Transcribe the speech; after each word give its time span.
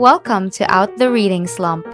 Welcome 0.00 0.48
to 0.52 0.64
Out 0.72 0.96
the 0.96 1.10
Reading 1.10 1.46
Slump, 1.46 1.86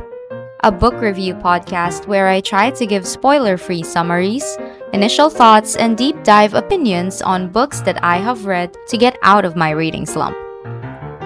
a 0.61 0.71
book 0.71 0.95
review 1.01 1.35
podcast 1.35 2.07
where 2.07 2.29
I 2.29 2.41
try 2.41 2.71
to 2.71 2.87
give 2.87 3.05
spoiler 3.05 3.57
free 3.57 3.82
summaries, 3.82 4.46
initial 4.93 5.29
thoughts, 5.29 5.75
and 5.75 5.98
deep 5.98 6.23
dive 6.23 6.55
opinions 6.55 7.21
on 7.21 7.50
books 7.50 7.80
that 7.80 7.98
I 8.05 8.19
have 8.19 8.46
read 8.46 8.77
to 8.91 8.96
get 8.96 9.19
out 9.23 9.45
of 9.45 9.57
my 9.57 9.71
reading 9.71 10.07
slump. 10.07 10.37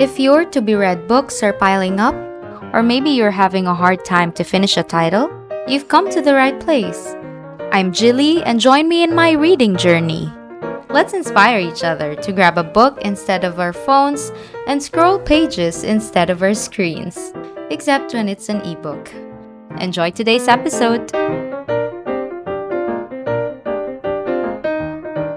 If 0.00 0.18
your 0.18 0.46
to 0.46 0.62
be 0.62 0.74
read 0.74 1.06
books 1.06 1.42
are 1.42 1.52
piling 1.52 2.00
up, 2.00 2.14
or 2.72 2.82
maybe 2.82 3.10
you're 3.10 3.30
having 3.30 3.66
a 3.66 3.74
hard 3.74 4.02
time 4.02 4.32
to 4.32 4.42
finish 4.42 4.78
a 4.78 4.82
title, 4.82 5.28
you've 5.68 5.88
come 5.88 6.08
to 6.08 6.22
the 6.22 6.32
right 6.32 6.58
place. 6.60 7.14
I'm 7.72 7.92
Jilly, 7.92 8.42
and 8.42 8.58
join 8.58 8.88
me 8.88 9.02
in 9.02 9.14
my 9.14 9.32
reading 9.32 9.76
journey. 9.76 10.32
Let's 10.90 11.14
inspire 11.14 11.60
each 11.60 11.84
other 11.84 12.16
to 12.16 12.32
grab 12.32 12.58
a 12.58 12.64
book 12.64 12.98
instead 13.02 13.44
of 13.44 13.60
our 13.60 13.72
phones 13.72 14.32
and 14.66 14.82
scroll 14.82 15.20
pages 15.20 15.84
instead 15.84 16.30
of 16.30 16.42
our 16.42 16.52
screens, 16.52 17.32
except 17.70 18.12
when 18.12 18.28
it's 18.28 18.48
an 18.48 18.60
ebook. 18.62 19.08
Enjoy 19.78 20.10
today's 20.10 20.48
episode! 20.48 21.08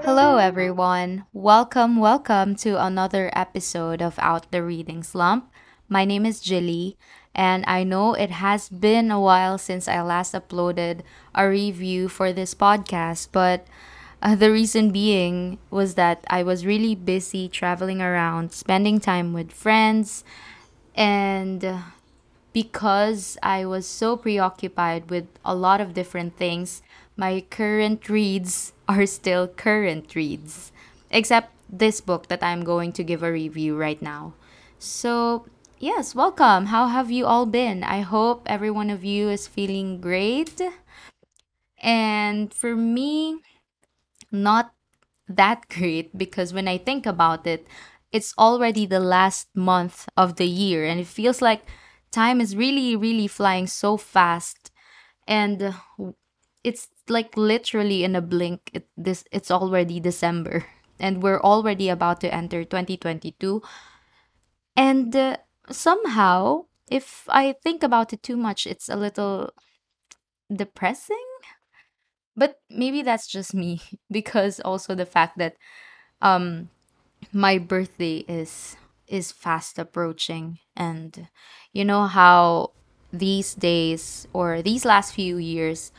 Hello, 0.02 0.38
everyone. 0.38 1.24
Welcome, 1.32 1.98
welcome 1.98 2.56
to 2.56 2.84
another 2.84 3.30
episode 3.32 4.02
of 4.02 4.18
Out 4.18 4.50
the 4.50 4.60
Reading 4.60 5.04
Slump. 5.04 5.52
My 5.88 6.04
name 6.04 6.26
is 6.26 6.40
Jilly, 6.40 6.98
and 7.32 7.64
I 7.68 7.84
know 7.84 8.14
it 8.14 8.32
has 8.32 8.68
been 8.68 9.12
a 9.12 9.20
while 9.20 9.58
since 9.58 9.86
I 9.86 10.02
last 10.02 10.34
uploaded 10.34 11.02
a 11.32 11.48
review 11.48 12.08
for 12.08 12.32
this 12.32 12.56
podcast, 12.56 13.28
but 13.30 13.68
uh, 14.24 14.34
the 14.34 14.50
reason 14.50 14.90
being 14.90 15.58
was 15.70 15.94
that 15.94 16.24
I 16.28 16.42
was 16.42 16.64
really 16.64 16.94
busy 16.94 17.46
traveling 17.46 18.00
around, 18.00 18.52
spending 18.52 18.98
time 18.98 19.34
with 19.34 19.52
friends, 19.52 20.24
and 20.94 21.84
because 22.54 23.36
I 23.42 23.66
was 23.66 23.86
so 23.86 24.16
preoccupied 24.16 25.10
with 25.10 25.26
a 25.44 25.54
lot 25.54 25.80
of 25.80 25.92
different 25.92 26.38
things, 26.38 26.80
my 27.16 27.44
current 27.50 28.08
reads 28.08 28.72
are 28.88 29.04
still 29.06 29.46
current 29.46 30.14
reads, 30.14 30.72
except 31.10 31.52
this 31.68 32.00
book 32.00 32.28
that 32.28 32.42
I'm 32.42 32.64
going 32.64 32.92
to 32.92 33.04
give 33.04 33.22
a 33.22 33.32
review 33.32 33.76
right 33.76 34.00
now. 34.00 34.32
So, 34.78 35.46
yes, 35.78 36.14
welcome. 36.14 36.66
How 36.66 36.88
have 36.88 37.10
you 37.10 37.26
all 37.26 37.44
been? 37.44 37.84
I 37.84 38.00
hope 38.00 38.42
every 38.46 38.70
one 38.70 38.88
of 38.88 39.04
you 39.04 39.28
is 39.28 39.46
feeling 39.46 40.00
great. 40.00 40.60
And 41.82 42.52
for 42.54 42.74
me, 42.76 43.40
not 44.34 44.74
that 45.28 45.68
great 45.68 46.16
because 46.16 46.52
when 46.52 46.68
I 46.68 46.78
think 46.78 47.06
about 47.06 47.46
it, 47.46 47.66
it's 48.12 48.34
already 48.38 48.86
the 48.86 49.00
last 49.00 49.48
month 49.54 50.08
of 50.16 50.36
the 50.36 50.46
year 50.46 50.84
and 50.84 51.00
it 51.00 51.06
feels 51.06 51.40
like 51.40 51.66
time 52.12 52.40
is 52.40 52.56
really, 52.56 52.94
really 52.96 53.26
flying 53.26 53.66
so 53.66 53.96
fast. 53.96 54.70
And 55.26 55.74
it's 56.62 56.88
like 57.08 57.36
literally 57.36 58.04
in 58.04 58.14
a 58.16 58.22
blink, 58.22 58.70
it, 58.72 58.88
this 58.96 59.24
it's 59.32 59.50
already 59.50 60.00
December 60.00 60.64
and 61.00 61.22
we're 61.22 61.40
already 61.40 61.88
about 61.88 62.20
to 62.20 62.32
enter 62.32 62.64
2022. 62.64 63.62
And 64.76 65.14
uh, 65.14 65.36
somehow, 65.70 66.66
if 66.90 67.24
I 67.28 67.54
think 67.62 67.82
about 67.82 68.12
it 68.12 68.22
too 68.22 68.36
much, 68.36 68.66
it's 68.66 68.88
a 68.88 68.96
little 68.96 69.50
depressing 70.54 71.24
but 72.36 72.60
maybe 72.70 73.02
that's 73.02 73.26
just 73.26 73.54
me 73.54 73.80
because 74.10 74.60
also 74.60 74.94
the 74.94 75.06
fact 75.06 75.38
that 75.38 75.56
um 76.22 76.68
my 77.32 77.58
birthday 77.58 78.24
is 78.28 78.76
is 79.08 79.32
fast 79.32 79.78
approaching. 79.78 80.58
And 80.76 81.28
you 81.72 81.84
know 81.84 82.06
how 82.06 82.72
these 83.12 83.54
days 83.54 84.26
or 84.32 84.62
these 84.62 84.84
last 84.84 85.14
few 85.14 85.36
years 85.38 85.92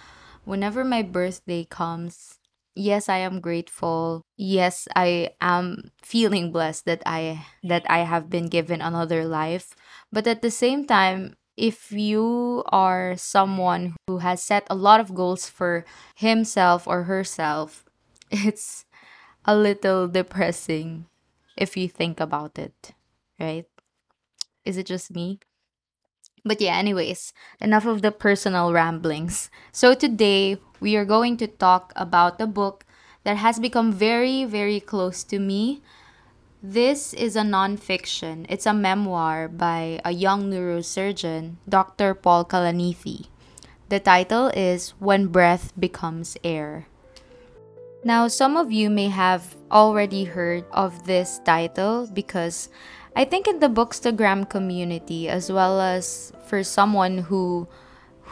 whenever 0.43 0.83
my 0.83 1.01
birthday 1.01 1.63
comes 1.63 2.37
yes 2.75 3.07
i 3.09 3.17
am 3.17 3.39
grateful. 3.39 4.21
Yes 4.37 4.87
i 4.95 5.31
am 5.41 5.91
feeling 6.03 6.51
blessed 6.51 6.85
that 6.85 7.01
i 7.05 7.45
that 7.63 7.85
i 7.89 7.99
have 7.99 8.29
been 8.29 8.47
given 8.47 8.81
another 8.81 9.25
life. 9.25 9.75
But 10.11 10.27
at 10.27 10.41
the 10.41 10.51
same 10.51 10.85
time 10.85 11.35
if 11.57 11.91
you 11.91 12.63
are 12.67 13.15
someone 13.17 13.95
who 14.07 14.19
has 14.19 14.43
set 14.43 14.67
a 14.69 14.75
lot 14.75 14.99
of 14.99 15.15
goals 15.15 15.49
for 15.49 15.85
himself 16.15 16.87
or 16.87 17.03
herself, 17.03 17.85
it's 18.31 18.85
a 19.45 19.55
little 19.55 20.07
depressing 20.07 21.05
if 21.57 21.77
you 21.77 21.87
think 21.87 22.19
about 22.19 22.57
it, 22.59 22.91
right? 23.39 23.65
Is 24.65 24.77
it 24.77 24.85
just 24.85 25.13
me? 25.13 25.39
But 26.43 26.61
yeah, 26.61 26.77
anyways, 26.77 27.33
enough 27.59 27.85
of 27.85 28.01
the 28.01 28.11
personal 28.11 28.71
ramblings. 28.71 29.49
So 29.71 29.93
today 29.95 30.57
we 30.79 30.95
are 30.95 31.05
going 31.05 31.37
to 31.37 31.47
talk 31.47 31.91
about 31.95 32.39
a 32.39 32.47
book 32.47 32.85
that 33.23 33.37
has 33.37 33.59
become 33.59 33.91
very, 33.91 34.45
very 34.45 34.79
close 34.79 35.23
to 35.25 35.39
me 35.39 35.81
this 36.71 37.13
is 37.13 37.35
a 37.35 37.41
nonfiction. 37.45 38.45
It's 38.49 38.65
a 38.65 38.73
memoir 38.73 39.47
by 39.47 40.01
a 40.03 40.11
young 40.11 40.49
neurosurgeon, 40.49 41.55
Dr. 41.69 42.13
Paul 42.15 42.45
Kalanithi. 42.45 43.27
The 43.89 43.99
title 43.99 44.47
is 44.47 44.97
When 44.97 45.27
Breath 45.27 45.73
Becomes 45.79 46.37
Air. 46.43 46.87
Now, 48.03 48.27
some 48.27 48.57
of 48.57 48.71
you 48.71 48.89
may 48.89 49.09
have 49.09 49.55
already 49.71 50.25
heard 50.25 50.65
of 50.71 51.05
this 51.05 51.39
title 51.45 52.09
because 52.11 52.69
I 53.15 53.25
think 53.25 53.47
in 53.47 53.59
the 53.59 53.69
Bookstagram 53.69 54.49
community, 54.49 55.29
as 55.29 55.51
well 55.51 55.79
as 55.79 56.33
for 56.47 56.63
someone 56.63 57.29
who 57.29 57.67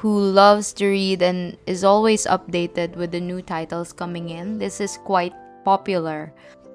who 0.02 0.20
loves 0.20 0.74
to 0.74 0.88
read 0.88 1.22
and 1.22 1.56
is 1.68 1.84
always 1.84 2.26
updated 2.26 2.98
with 2.98 3.12
the 3.12 3.22
new 3.22 3.42
titles 3.42 3.94
coming 3.94 4.30
in, 4.30 4.58
this 4.58 4.82
is 4.82 4.98
quite 5.06 5.34
popular. 5.64 6.34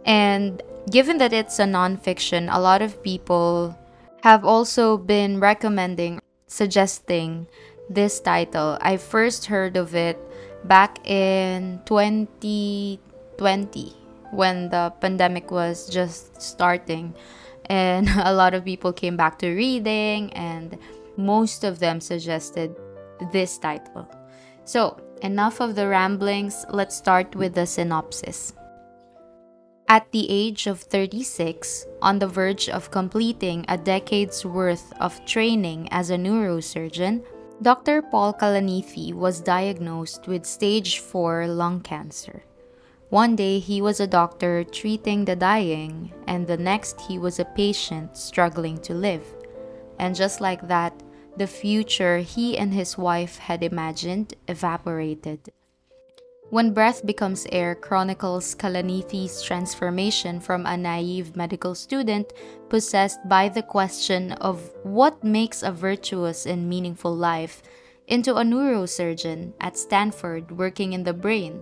And 0.09 0.63
given 0.91 1.19
that 1.19 1.35
it's 1.35 1.59
a 1.59 1.65
nonfiction, 1.65 2.49
a 2.51 2.59
lot 2.59 2.81
of 2.81 3.03
people 3.03 3.79
have 4.23 4.43
also 4.43 4.97
been 4.97 5.39
recommending, 5.39 6.23
suggesting 6.47 7.47
this 7.91 8.19
title. 8.19 8.79
I 8.81 8.97
first 8.97 9.47
heard 9.47 9.77
of 9.77 9.95
it 9.95 10.19
back 10.65 11.07
in 11.07 11.83
2020 11.85 13.93
when 14.31 14.71
the 14.71 14.95
pandemic 14.99 15.51
was 15.51 15.91
just 15.91 16.41
starting. 16.41 17.15
And 17.67 18.09
a 18.25 18.33
lot 18.33 18.55
of 18.55 18.65
people 18.65 18.95
came 18.95 19.17
back 19.17 19.39
to 19.41 19.55
reading, 19.55 20.33
and 20.33 20.79
most 21.19 21.65
of 21.65 21.81
them 21.81 22.01
suggested 22.01 22.75
this 23.31 23.59
title. 23.59 24.09
So, 24.65 24.99
enough 25.21 25.61
of 25.61 25.75
the 25.75 25.87
ramblings, 25.87 26.65
let's 26.71 26.97
start 26.97 27.37
with 27.37 27.55
the 27.55 27.67
synopsis. 27.67 28.55
At 29.91 30.13
the 30.13 30.29
age 30.29 30.67
of 30.67 30.81
36, 30.81 31.87
on 32.03 32.19
the 32.19 32.29
verge 32.29 32.69
of 32.69 32.91
completing 32.91 33.65
a 33.69 33.79
decade's 33.79 34.45
worth 34.45 34.93
of 35.01 35.25
training 35.25 35.89
as 35.91 36.11
a 36.11 36.19
neurosurgeon, 36.19 37.25
Dr. 37.63 38.03
Paul 38.03 38.35
Kalanithi 38.35 39.15
was 39.15 39.41
diagnosed 39.41 40.29
with 40.29 40.45
stage 40.45 40.99
4 40.99 41.47
lung 41.49 41.81
cancer. 41.81 42.45
One 43.09 43.35
day 43.35 43.61
he 43.61 43.81
was 43.81 43.99
a 43.99 44.07
doctor 44.07 44.63
treating 44.63 45.25
the 45.25 45.35
dying, 45.35 46.13
and 46.27 46.47
the 46.47 46.59
next 46.59 47.01
he 47.01 47.19
was 47.19 47.39
a 47.39 47.47
patient 47.57 48.15
struggling 48.15 48.77
to 48.83 48.93
live. 48.93 49.25
And 49.99 50.15
just 50.15 50.43
like 50.43 50.69
that, 50.69 51.03
the 51.39 51.47
future 51.47 52.19
he 52.19 52.59
and 52.59 52.75
his 52.75 52.99
wife 52.99 53.39
had 53.39 53.63
imagined 53.63 54.35
evaporated. 54.49 55.49
When 56.51 56.73
Breath 56.73 57.05
Becomes 57.05 57.47
Air 57.53 57.75
chronicles 57.75 58.55
Kalanithi's 58.55 59.43
transformation 59.43 60.41
from 60.41 60.65
a 60.65 60.79
naive 60.79 61.37
medical 61.37 61.75
student 61.75 62.33
possessed 62.71 63.21
by 63.29 63.51
the 63.51 63.61
question 63.63 64.33
of 64.41 64.73
what 64.83 65.23
makes 65.23 65.63
a 65.63 65.71
virtuous 65.71 66.47
and 66.47 66.67
meaningful 66.67 67.15
life 67.15 67.63
into 68.07 68.37
a 68.37 68.43
neurosurgeon 68.43 69.53
at 69.61 69.77
Stanford 69.77 70.51
working 70.57 70.95
in 70.95 71.05
the 71.05 71.13
brain, 71.13 71.61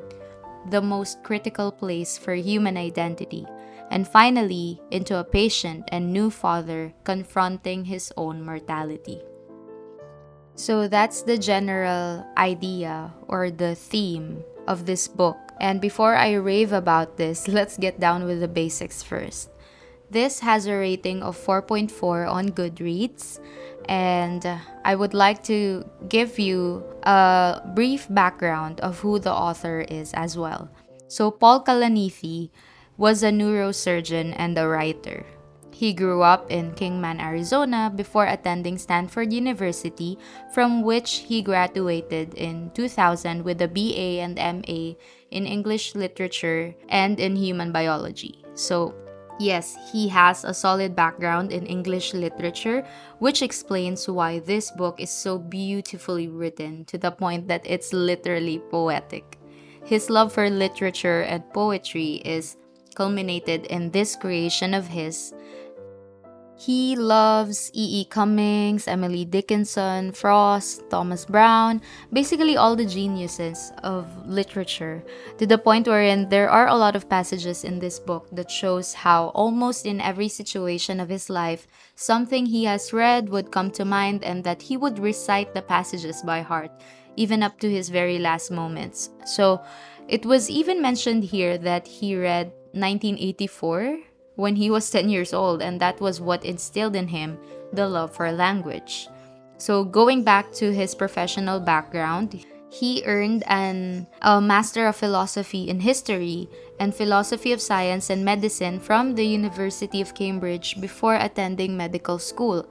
the 0.71 0.81
most 0.81 1.21
critical 1.25 1.73
place 1.73 2.17
for 2.17 2.35
human 2.35 2.77
identity, 2.77 3.45
and 3.91 4.07
finally 4.07 4.81
into 4.93 5.19
a 5.19 5.25
patient 5.25 5.83
and 5.89 6.13
new 6.13 6.31
father 6.31 6.95
confronting 7.03 7.85
his 7.85 8.13
own 8.17 8.41
mortality. 8.41 9.21
So 10.55 10.87
that's 10.87 11.23
the 11.23 11.37
general 11.37 12.25
idea 12.39 13.13
or 13.27 13.51
the 13.51 13.75
theme 13.75 14.45
of 14.67 14.87
this 14.87 15.09
book. 15.09 15.39
And 15.61 15.81
before 15.81 16.15
I 16.15 16.35
rave 16.35 16.73
about 16.73 17.17
this, 17.17 17.49
let's 17.59 17.77
get 17.77 18.01
down 18.01 18.25
with 18.25 18.41
the 18.41 18.49
basics 18.49 19.03
first. 19.03 19.51
This 20.11 20.41
has 20.41 20.67
a 20.67 20.77
rating 20.77 21.23
of 21.23 21.37
4.4 21.37 22.31
on 22.31 22.51
Goodreads, 22.51 23.41
and 23.89 24.47
I 24.85 24.95
would 24.95 25.15
like 25.15 25.43
to 25.45 25.85
give 26.09 26.39
you 26.39 26.85
a 27.03 27.61
brief 27.75 28.07
background 28.11 28.81
of 28.81 29.01
who 29.01 29.19
the 29.19 29.33
author 29.33 29.81
is 29.81 30.15
as 30.15 30.39
well. 30.39 30.71
So, 31.09 31.31
Paul 31.31 31.65
Kalanithi 31.65 32.51
was 32.97 33.23
a 33.23 33.31
neurosurgeon 33.31 34.35
and 34.37 34.57
a 34.59 34.69
writer. 34.69 35.27
He 35.77 35.93
grew 35.93 36.23
up 36.23 36.51
in 36.51 36.73
Kingman, 36.73 37.21
Arizona 37.21 37.93
before 37.95 38.25
attending 38.25 38.79
Stanford 38.79 39.31
University, 39.31 40.17
from 40.51 40.81
which 40.81 41.29
he 41.29 41.43
graduated 41.43 42.33
in 42.33 42.71
2000 42.73 43.45
with 43.45 43.61
a 43.61 43.69
BA 43.69 44.25
and 44.25 44.41
MA 44.41 44.97
in 45.31 45.45
English 45.45 45.95
literature 45.95 46.75
and 46.89 47.21
in 47.21 47.37
human 47.37 47.73
biology. 47.73 48.43
So, 48.55 48.95
yes, 49.39 49.77
he 49.93 50.09
has 50.09 50.45
a 50.45 50.55
solid 50.55 50.97
background 50.97 51.53
in 51.53 51.67
English 51.67 52.15
literature, 52.15 52.83
which 53.19 53.43
explains 53.43 54.09
why 54.09 54.39
this 54.39 54.71
book 54.71 54.99
is 54.99 55.11
so 55.11 55.37
beautifully 55.37 56.27
written 56.29 56.87
to 56.87 56.97
the 56.97 57.11
point 57.11 57.49
that 57.49 57.69
it's 57.69 57.93
literally 57.93 58.65
poetic. 58.71 59.37
His 59.85 60.09
love 60.09 60.33
for 60.33 60.49
literature 60.49 61.21
and 61.21 61.45
poetry 61.53 62.25
is 62.25 62.57
culminated 62.97 63.67
in 63.67 63.91
this 63.91 64.17
creation 64.17 64.73
of 64.73 64.89
his 64.89 65.35
he 66.57 66.97
loves 66.97 67.71
E.E. 67.75 68.01
E. 68.01 68.05
Cummings, 68.07 68.89
Emily 68.89 69.27
Dickinson, 69.27 70.11
Frost, 70.13 70.89
Thomas 70.89 71.27
Browne, 71.27 71.83
basically 72.13 72.57
all 72.57 72.75
the 72.75 72.87
geniuses 72.87 73.73
of 73.83 74.07
literature, 74.27 75.05
to 75.37 75.47
the 75.47 75.59
point 75.59 75.87
wherein 75.87 76.31
there 76.31 76.49
are 76.49 76.69
a 76.69 76.75
lot 76.75 76.97
of 76.97 77.11
passages 77.11 77.63
in 77.63 77.79
this 77.79 78.01
book 78.01 78.27
that 78.33 78.51
shows 78.51 78.95
how 78.95 79.29
almost 79.29 79.85
in 79.85 80.01
every 80.01 80.29
situation 80.29 80.99
of 80.99 81.11
his 81.11 81.29
life, 81.29 81.69
something 81.95 82.47
he 82.47 82.65
has 82.65 82.93
read 82.93 83.29
would 83.29 83.53
come 83.53 83.71
to 83.73 83.85
mind 83.85 84.25
and 84.25 84.43
that 84.45 84.63
he 84.63 84.79
would 84.79 84.99
recite 84.99 85.53
the 85.53 85.61
passages 85.61 86.23
by 86.23 86.41
heart, 86.41 86.71
even 87.17 87.43
up 87.43 87.61
to 87.61 87.71
his 87.71 87.91
very 87.91 88.19
last 88.19 88.51
moments. 88.51 89.11
So, 89.27 89.63
it 90.09 90.25
was 90.25 90.49
even 90.49 90.81
mentioned 90.81 91.25
here 91.25 91.59
that 91.59 91.87
he 91.87 92.17
read 92.17 92.47
1984 92.73 94.06
when 94.37 94.57
he 94.57 94.71
was 94.71 94.89
10 94.91 95.09
years 95.09 95.35
old, 95.35 95.61
and 95.61 95.81
that 95.81 96.01
was 96.01 96.21
what 96.21 96.45
instilled 96.45 96.95
in 96.95 97.09
him 97.09 97.39
the 97.73 97.89
love 97.89 98.15
for 98.15 98.31
language. 98.31 99.09
So, 99.59 99.85
going 99.85 100.23
back 100.23 100.53
to 100.55 100.73
his 100.73 100.95
professional 100.95 101.59
background, 101.61 102.45
he 102.69 103.03
earned 103.07 103.43
an 103.47 104.07
a 104.21 104.41
Master 104.41 104.87
of 104.87 104.97
Philosophy 104.97 105.69
in 105.69 105.81
History 105.81 106.49
and 106.79 106.95
Philosophy 106.95 107.53
of 107.53 107.61
Science 107.61 108.11
and 108.11 108.25
Medicine 108.25 108.79
from 108.81 109.15
the 109.15 109.25
University 109.25 110.01
of 110.01 110.15
Cambridge 110.15 110.81
before 110.81 111.15
attending 111.17 111.77
medical 111.77 112.19
school. 112.19 112.69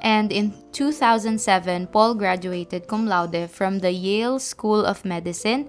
And 0.00 0.32
in 0.32 0.54
2007, 0.72 1.88
Paul 1.88 2.14
graduated 2.14 2.86
cum 2.86 3.06
laude 3.06 3.50
from 3.50 3.80
the 3.80 3.92
Yale 3.92 4.38
School 4.38 4.84
of 4.84 5.04
Medicine 5.04 5.68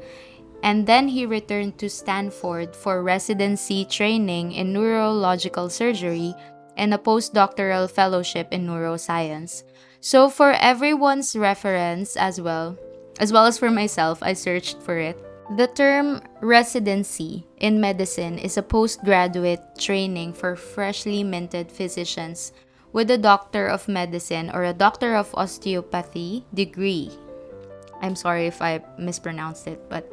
and 0.64 0.88
then 0.88 1.08
he 1.08 1.26
returned 1.26 1.78
to 1.78 1.90
Stanford 1.90 2.76
for 2.76 3.04
residency 3.04 3.86
training 3.86 4.52
in 4.52 4.74
neurological 4.74 5.70
surgery 5.70 6.34
and 6.76 6.94
a 6.94 6.98
postdoctoral 6.98 7.90
fellowship 7.90 8.48
in 8.52 8.68
neuroscience. 8.68 9.64
So, 10.00 10.30
for 10.30 10.52
everyone's 10.52 11.36
reference 11.36 12.16
as 12.16 12.40
well, 12.40 12.78
as 13.20 13.34
well 13.34 13.46
as 13.46 13.58
for 13.58 13.72
myself, 13.72 14.22
I 14.22 14.34
searched 14.34 14.82
for 14.82 14.98
it. 14.98 15.18
The 15.56 15.68
term 15.68 16.22
residency 16.42 17.48
in 17.58 17.80
medicine 17.80 18.38
is 18.38 18.58
a 18.58 18.64
postgraduate 18.64 19.80
training 19.80 20.34
for 20.34 20.56
freshly 20.56 21.24
minted 21.24 21.72
physicians 21.72 22.52
with 22.92 23.10
a 23.12 23.18
doctor 23.18 23.68
of 23.68 23.88
medicine 23.88 24.52
or 24.54 24.64
a 24.64 24.74
doctor 24.74 25.16
of 25.16 25.34
osteopathy 25.36 26.46
degree. 26.54 27.12
I'm 28.02 28.16
sorry 28.16 28.46
if 28.46 28.62
I 28.62 28.84
mispronounced 29.00 29.68
it, 29.68 29.90
but 29.90 30.12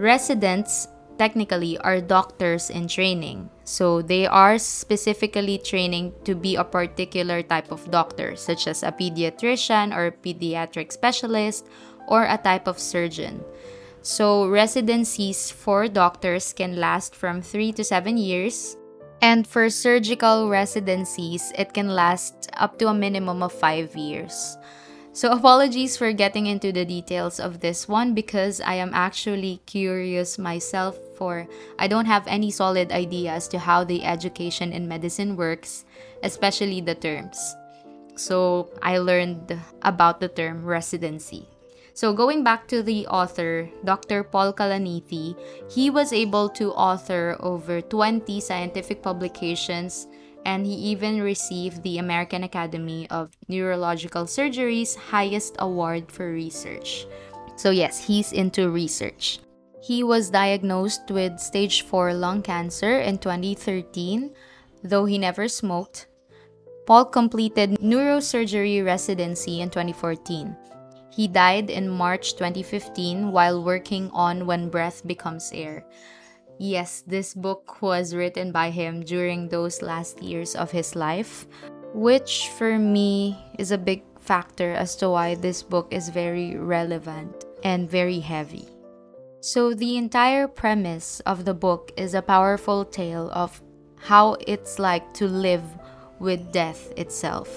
residents 0.00 0.88
technically 1.18 1.76
are 1.84 2.00
doctors 2.00 2.70
in 2.70 2.88
training. 2.88 3.50
So 3.64 4.00
they 4.00 4.26
are 4.26 4.58
specifically 4.58 5.58
training 5.58 6.14
to 6.24 6.34
be 6.34 6.56
a 6.56 6.64
particular 6.64 7.42
type 7.42 7.70
of 7.70 7.84
doctor, 7.90 8.34
such 8.34 8.66
as 8.66 8.82
a 8.82 8.90
pediatrician 8.90 9.94
or 9.94 10.06
a 10.06 10.12
pediatric 10.12 10.90
specialist 10.90 11.68
or 12.08 12.24
a 12.24 12.38
type 12.38 12.66
of 12.66 12.80
surgeon. 12.80 13.44
So 14.00 14.48
residencies 14.48 15.50
for 15.50 15.86
doctors 15.86 16.54
can 16.54 16.80
last 16.80 17.14
from 17.14 17.42
3 17.42 17.72
to 17.72 17.84
7 17.84 18.16
years. 18.16 18.76
And 19.20 19.46
for 19.46 19.68
surgical 19.68 20.48
residencies, 20.48 21.52
it 21.58 21.74
can 21.74 21.92
last 21.92 22.48
up 22.56 22.78
to 22.78 22.88
a 22.88 22.96
minimum 22.96 23.42
of 23.42 23.52
5 23.52 23.94
years. 23.94 24.56
So, 25.12 25.32
apologies 25.32 25.96
for 25.96 26.12
getting 26.12 26.46
into 26.46 26.70
the 26.70 26.84
details 26.84 27.40
of 27.40 27.58
this 27.58 27.88
one 27.88 28.14
because 28.14 28.60
I 28.60 28.74
am 28.74 28.94
actually 28.94 29.60
curious 29.66 30.38
myself 30.38 30.96
for 31.18 31.48
I 31.80 31.88
don't 31.88 32.06
have 32.06 32.22
any 32.28 32.52
solid 32.52 32.92
idea 32.92 33.32
as 33.32 33.48
to 33.48 33.58
how 33.58 33.82
the 33.82 34.04
education 34.04 34.72
in 34.72 34.86
medicine 34.86 35.34
works, 35.34 35.84
especially 36.22 36.80
the 36.80 36.94
terms. 36.94 37.56
So, 38.14 38.70
I 38.82 38.98
learned 38.98 39.58
about 39.82 40.20
the 40.20 40.28
term 40.28 40.64
residency. 40.64 41.48
So, 41.92 42.14
going 42.14 42.44
back 42.44 42.68
to 42.68 42.80
the 42.80 43.08
author, 43.08 43.68
Dr. 43.84 44.22
Paul 44.22 44.52
Kalanithi, 44.52 45.34
he 45.68 45.90
was 45.90 46.12
able 46.12 46.48
to 46.50 46.70
author 46.72 47.36
over 47.40 47.80
20 47.82 48.38
scientific 48.38 49.02
publications 49.02 50.06
and 50.44 50.66
he 50.66 50.74
even 50.74 51.20
received 51.20 51.82
the 51.82 51.98
American 51.98 52.44
Academy 52.44 53.06
of 53.10 53.30
Neurological 53.48 54.26
Surgery's 54.26 54.94
highest 54.94 55.56
award 55.58 56.10
for 56.10 56.30
research. 56.30 57.06
So, 57.56 57.70
yes, 57.70 58.04
he's 58.04 58.32
into 58.32 58.70
research. 58.70 59.40
He 59.82 60.02
was 60.02 60.30
diagnosed 60.30 61.10
with 61.10 61.40
stage 61.40 61.82
4 61.82 62.14
lung 62.14 62.42
cancer 62.42 63.00
in 63.00 63.18
2013, 63.18 64.30
though 64.84 65.04
he 65.04 65.18
never 65.18 65.48
smoked. 65.48 66.06
Paul 66.86 67.04
completed 67.06 67.78
neurosurgery 67.80 68.84
residency 68.84 69.60
in 69.60 69.70
2014. 69.70 70.56
He 71.10 71.28
died 71.28 71.70
in 71.70 71.88
March 71.88 72.34
2015 72.34 73.32
while 73.32 73.62
working 73.62 74.10
on 74.12 74.46
When 74.46 74.70
Breath 74.70 75.06
Becomes 75.06 75.50
Air. 75.52 75.84
Yes, 76.62 77.02
this 77.06 77.32
book 77.32 77.80
was 77.80 78.14
written 78.14 78.52
by 78.52 78.68
him 78.68 79.00
during 79.00 79.48
those 79.48 79.80
last 79.80 80.22
years 80.22 80.54
of 80.54 80.70
his 80.70 80.94
life, 80.94 81.46
which 81.94 82.50
for 82.58 82.78
me 82.78 83.34
is 83.58 83.72
a 83.72 83.78
big 83.78 84.02
factor 84.20 84.74
as 84.74 84.94
to 84.96 85.08
why 85.08 85.36
this 85.36 85.62
book 85.62 85.88
is 85.90 86.10
very 86.10 86.56
relevant 86.56 87.46
and 87.64 87.88
very 87.88 88.20
heavy. 88.20 88.68
So, 89.40 89.72
the 89.72 89.96
entire 89.96 90.46
premise 90.46 91.20
of 91.20 91.46
the 91.46 91.54
book 91.54 91.92
is 91.96 92.12
a 92.12 92.20
powerful 92.20 92.84
tale 92.84 93.30
of 93.32 93.62
how 93.96 94.36
it's 94.46 94.78
like 94.78 95.14
to 95.14 95.28
live 95.28 95.64
with 96.18 96.52
death 96.52 96.92
itself. 96.98 97.48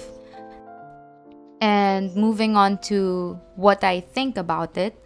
And 1.60 2.16
moving 2.16 2.56
on 2.56 2.78
to 2.88 3.38
what 3.56 3.84
I 3.84 4.00
think 4.00 4.38
about 4.38 4.78
it, 4.78 5.03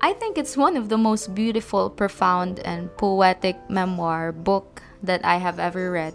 I 0.00 0.12
think 0.12 0.38
it's 0.38 0.56
one 0.56 0.76
of 0.76 0.88
the 0.88 0.98
most 0.98 1.34
beautiful, 1.34 1.90
profound, 1.90 2.60
and 2.60 2.94
poetic 2.96 3.58
memoir 3.68 4.30
book 4.30 4.82
that 5.02 5.24
I 5.24 5.36
have 5.36 5.58
ever 5.58 5.90
read. 5.90 6.14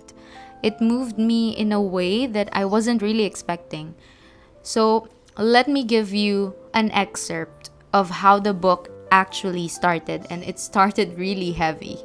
It 0.64 0.80
moved 0.80 1.18
me 1.18 1.52
in 1.52 1.74
a 1.74 1.82
way 1.82 2.26
that 2.26 2.48
I 2.54 2.64
wasn't 2.64 3.02
really 3.02 3.26
expecting. 3.26 3.96
So, 4.62 5.10
let 5.38 5.68
me 5.68 5.84
give 5.84 6.14
you 6.14 6.56
an 6.74 6.92
excerpt 6.92 7.72
of 7.92 8.10
how 8.10 8.40
the 8.40 8.54
book 8.54 8.90
actually 9.12 9.68
started, 9.68 10.26
and 10.30 10.44
it 10.44 10.60
started 10.60 11.20
really 11.20 11.52
heavy. 11.52 12.00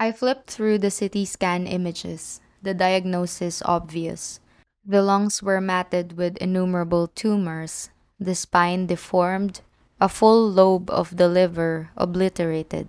I 0.00 0.10
flipped 0.10 0.50
through 0.50 0.78
the 0.78 0.90
CT 0.90 1.28
scan 1.28 1.66
images, 1.68 2.40
the 2.60 2.74
diagnosis 2.74 3.62
obvious. 3.64 4.40
The 4.84 5.02
lungs 5.02 5.42
were 5.42 5.60
matted 5.60 6.16
with 6.16 6.36
innumerable 6.38 7.06
tumors, 7.06 7.90
the 8.18 8.34
spine 8.34 8.86
deformed, 8.86 9.60
a 10.00 10.08
full 10.08 10.48
lobe 10.48 10.90
of 10.90 11.16
the 11.16 11.28
liver 11.28 11.90
obliterated, 11.96 12.88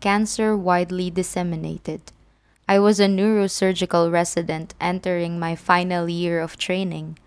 cancer 0.00 0.56
widely 0.56 1.10
disseminated. 1.10 2.00
I 2.68 2.78
was 2.78 2.98
a 2.98 3.06
neurosurgical 3.06 4.10
resident 4.10 4.74
entering 4.80 5.38
my 5.38 5.54
final 5.54 6.08
year 6.08 6.40
of 6.40 6.56
training. 6.56 7.18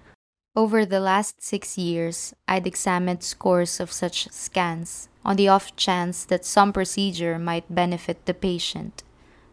Over 0.55 0.86
the 0.86 1.00
last 1.00 1.43
six 1.43 1.77
years, 1.77 2.34
I'd 2.48 2.67
examined 2.67 3.24
scores 3.24 3.79
of 3.79 3.91
such 3.91 4.29
scans 4.31 5.10
on 5.24 5.36
the 5.36 5.50
off 5.50 5.75
chance 5.75 6.24
that 6.25 6.45
some 6.45 6.72
procedure 6.72 7.38
might 7.38 7.74
benefit 7.74 8.25
the 8.25 8.34
patient. 8.34 9.03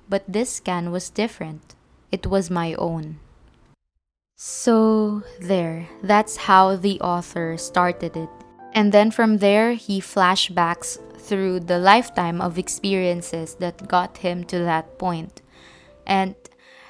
But 0.09 0.25
this 0.29 0.53
scan 0.53 0.93
was 0.93 1.11
different. 1.11 1.75
It 2.11 2.27
was 2.27 2.51
my 2.51 2.75
own. 2.75 3.19
So, 4.37 5.23
there, 5.41 5.89
that's 6.03 6.49
how 6.49 6.77
the 6.77 7.01
author 7.01 7.57
started 7.57 8.17
it. 8.17 8.42
And 8.75 8.93
then 8.93 9.11
from 9.11 9.39
there, 9.39 9.75
he 9.75 10.01
flashbacks 10.01 10.99
through 11.19 11.61
the 11.61 11.79
lifetime 11.79 12.41
of 12.41 12.59
experiences 12.59 13.55
that 13.57 13.87
got 13.89 14.19
him 14.19 14.45
to 14.45 14.59
that 14.61 14.99
point. 14.99 15.43
And 16.07 16.35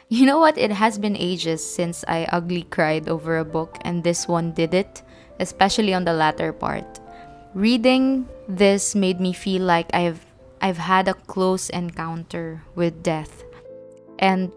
you 0.09 0.27
know 0.27 0.39
what? 0.39 0.59
It 0.59 0.71
has 0.73 0.99
been 0.99 1.17
ages 1.17 1.65
since 1.65 2.05
I 2.07 2.29
ugly 2.31 2.65
cried 2.65 3.09
over 3.09 3.39
a 3.39 3.45
book, 3.45 3.79
and 3.83 4.05
this 4.05 4.29
one 4.29 4.53
did 4.53 4.75
it, 4.75 5.03
especially 5.41 5.93
on 5.95 6.05
the 6.05 6.13
latter 6.13 6.53
part. 6.53 7.01
Reading 7.55 8.29
this 8.49 8.95
made 8.95 9.21
me 9.21 9.33
feel 9.33 9.63
like 9.63 9.89
I've 9.95 10.25
I've 10.61 10.79
had 10.79 11.09
a 11.09 11.15
close 11.15 11.69
encounter 11.71 12.63
with 12.77 13.03
death. 13.03 13.43
And 14.19 14.53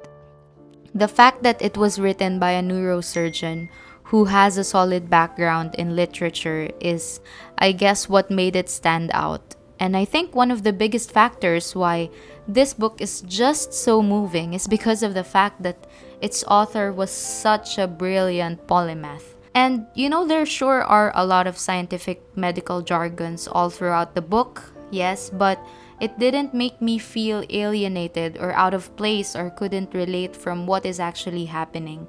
The 0.95 1.11
fact 1.11 1.43
that 1.43 1.61
it 1.61 1.75
was 1.75 1.99
written 1.99 2.39
by 2.39 2.51
a 2.51 2.63
neurosurgeon 2.63 3.67
who 4.15 4.23
has 4.23 4.57
a 4.57 4.63
solid 4.63 5.09
background 5.09 5.75
in 5.75 5.93
literature 5.93 6.71
is, 6.79 7.19
I 7.57 7.73
guess, 7.73 8.07
what 8.07 8.31
made 8.31 8.55
it 8.55 8.69
stand 8.69 9.11
out. 9.13 9.55
And 9.77 9.97
I 9.97 10.05
think 10.05 10.33
one 10.33 10.51
of 10.51 10.63
the 10.63 10.71
biggest 10.71 11.11
factors 11.11 11.75
why 11.75 12.09
this 12.47 12.73
book 12.73 13.01
is 13.01 13.19
just 13.27 13.73
so 13.73 14.01
moving 14.01 14.53
is 14.53 14.67
because 14.67 15.03
of 15.03 15.15
the 15.15 15.25
fact 15.25 15.63
that 15.63 15.85
its 16.21 16.45
author 16.47 16.93
was 16.93 17.11
such 17.11 17.77
a 17.77 17.91
brilliant 17.91 18.65
polymath. 18.67 19.35
And 19.53 19.85
you 19.95 20.07
know, 20.07 20.25
there 20.25 20.45
sure 20.45 20.81
are 20.81 21.11
a 21.13 21.25
lot 21.25 21.45
of 21.45 21.57
scientific 21.57 22.23
medical 22.37 22.81
jargons 22.81 23.49
all 23.49 23.69
throughout 23.69 24.15
the 24.15 24.21
book, 24.21 24.63
yes, 24.91 25.29
but 25.29 25.59
it 25.99 26.17
didn't 26.19 26.53
make 26.53 26.81
me 26.81 26.99
feel 26.99 27.43
alienated 27.49 28.37
or 28.39 28.53
out 28.53 28.73
of 28.73 28.95
place 28.95 29.35
or 29.35 29.49
couldn't 29.49 29.93
relate 29.93 30.37
from 30.37 30.67
what 30.67 30.85
is 30.85 31.01
actually 31.01 31.45
happening. 31.45 32.07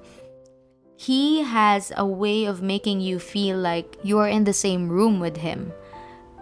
He 0.97 1.43
has 1.43 1.93
a 1.97 2.07
way 2.07 2.47
of 2.47 2.63
making 2.63 3.01
you 3.01 3.19
feel 3.19 3.59
like 3.59 3.97
you're 4.03 4.29
in 4.29 4.45
the 4.45 4.53
same 4.53 4.89
room 4.89 5.21
with 5.21 5.37
him 5.39 5.73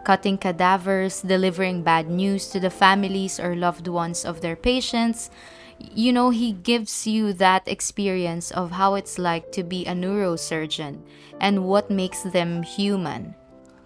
cutting 0.04 0.38
cadavers, 0.38 1.22
delivering 1.22 1.82
bad 1.82 2.08
news 2.08 2.48
to 2.48 2.60
the 2.60 2.70
families 2.70 3.40
or 3.40 3.56
loved 3.56 3.88
ones 3.88 4.24
of 4.24 4.40
their 4.40 4.54
patients. 4.54 5.30
You 5.78 6.12
know, 6.12 6.30
he 6.30 6.52
gives 6.52 7.06
you 7.06 7.32
that 7.34 7.66
experience 7.66 8.52
of 8.52 8.70
how 8.70 8.94
it's 8.94 9.18
like 9.18 9.50
to 9.52 9.64
be 9.64 9.84
a 9.86 9.92
neurosurgeon 9.92 11.00
and 11.40 11.64
what 11.64 11.90
makes 11.90 12.22
them 12.22 12.62
human, 12.62 13.34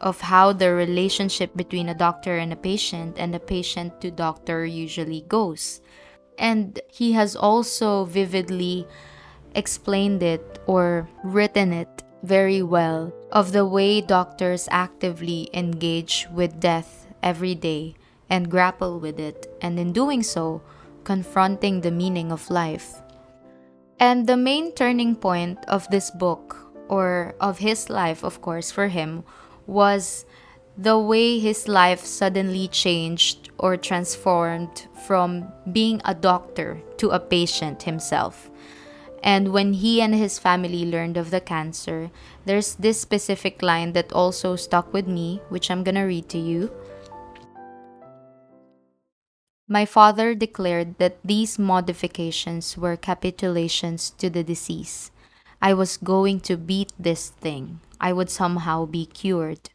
of 0.01 0.21
how 0.21 0.53
the 0.53 0.73
relationship 0.73 1.57
between 1.57 1.89
a 1.89 1.95
doctor 1.95 2.37
and 2.37 2.53
a 2.53 2.57
patient 2.57 3.17
and 3.19 3.35
a 3.35 3.41
patient 3.41 4.01
to 4.03 4.11
doctor 4.11 4.67
usually 4.67 5.23
goes. 5.29 5.81
And 6.39 6.79
he 6.93 7.13
has 7.13 7.35
also 7.35 8.05
vividly 8.05 8.87
explained 9.55 10.23
it 10.23 10.59
or 10.67 11.09
written 11.25 11.73
it 11.73 12.03
very 12.23 12.63
well 12.63 13.13
of 13.33 13.53
the 13.53 13.65
way 13.65 14.01
doctors 14.01 14.69
actively 14.71 15.49
engage 15.53 16.27
with 16.33 16.61
death 16.61 17.07
every 17.23 17.55
day 17.55 17.95
and 18.31 18.51
grapple 18.51 18.99
with 18.99 19.19
it, 19.19 19.47
and 19.63 19.79
in 19.79 19.93
doing 19.93 20.23
so, 20.23 20.61
confronting 21.05 21.81
the 21.81 21.91
meaning 21.91 22.31
of 22.31 22.51
life. 22.51 23.01
And 23.99 24.27
the 24.27 24.37
main 24.37 24.73
turning 24.73 25.17
point 25.17 25.59
of 25.67 25.89
this 25.89 26.11
book, 26.11 26.57
or 26.89 27.35
of 27.41 27.59
his 27.59 27.89
life, 27.89 28.23
of 28.23 28.41
course, 28.43 28.71
for 28.71 28.89
him, 28.89 29.25
was 29.67 30.27
the 30.77 30.99
way 30.99 31.39
his 31.39 31.67
life 31.67 32.05
suddenly 32.05 32.69
changed 32.69 33.51
or 33.59 33.77
transformed 33.77 34.87
from 35.07 35.49
being 35.73 36.01
a 36.05 36.15
doctor 36.15 36.81
to 36.99 37.11
a 37.11 37.19
patient 37.19 37.83
himself. 37.83 38.51
And 39.23 39.53
when 39.53 39.73
he 39.75 40.01
and 40.01 40.15
his 40.15 40.39
family 40.39 40.87
learned 40.87 41.17
of 41.17 41.31
the 41.31 41.41
cancer, 41.41 42.11
there's 42.45 42.75
this 42.75 43.01
specific 43.01 43.63
line 43.63 43.93
that 43.93 44.13
also 44.13 44.57
stuck 44.57 44.93
with 44.93 45.07
me, 45.07 45.43
which 45.49 45.71
I'm 45.71 45.83
gonna 45.83 46.07
read 46.07 46.29
to 46.31 46.39
you. 46.39 46.71
My 49.69 49.85
father 49.85 50.35
declared 50.35 50.97
that 50.97 51.19
these 51.23 51.59
modifications 51.59 52.79
were 52.79 52.97
capitulations 52.97 54.11
to 54.17 54.31
the 54.31 54.43
disease. 54.43 55.11
I 55.61 55.75
was 55.75 55.99
going 55.99 56.41
to 56.49 56.57
beat 56.57 56.93
this 56.99 57.29
thing. 57.29 57.81
I 58.01 58.15
would 58.15 58.31
somehow 58.31 58.87
be 58.87 59.05
cured. 59.05 59.69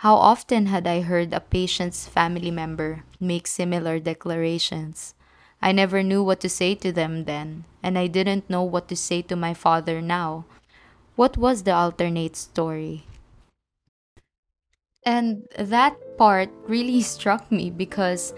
How 0.00 0.14
often 0.14 0.66
had 0.66 0.86
I 0.86 1.00
heard 1.00 1.34
a 1.34 1.40
patient's 1.40 2.06
family 2.06 2.50
member 2.50 3.04
make 3.18 3.46
similar 3.46 3.98
declarations? 3.98 5.15
I 5.62 5.72
never 5.72 6.02
knew 6.02 6.22
what 6.22 6.40
to 6.40 6.48
say 6.48 6.74
to 6.76 6.92
them 6.92 7.24
then, 7.24 7.64
and 7.82 7.98
I 7.98 8.06
didn't 8.06 8.50
know 8.50 8.62
what 8.62 8.88
to 8.88 8.96
say 8.96 9.22
to 9.22 9.36
my 9.36 9.54
father 9.54 10.00
now. 10.00 10.44
What 11.16 11.36
was 11.36 11.62
the 11.62 11.72
alternate 11.72 12.36
story? 12.36 13.04
And 15.04 15.48
that 15.58 15.96
part 16.18 16.50
really 16.66 17.00
struck 17.14 17.50
me 17.50 17.70
because, 17.70 18.34